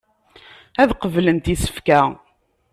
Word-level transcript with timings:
Ad 0.81 0.89
qeblent 1.01 1.51
isefka. 1.53 2.01